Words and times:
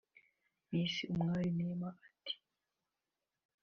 Miss 0.71 0.93
Umwali 1.11 1.49
Neema 1.57 1.87
ati 2.07 2.33